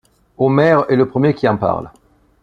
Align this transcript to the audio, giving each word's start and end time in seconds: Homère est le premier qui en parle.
Homère 0.39 0.85
est 0.89 0.95
le 0.95 1.07
premier 1.07 1.35
qui 1.35 1.47
en 1.47 1.57
parle. 1.57 1.91